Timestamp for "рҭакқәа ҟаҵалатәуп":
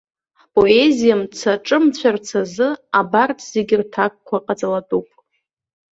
3.81-5.07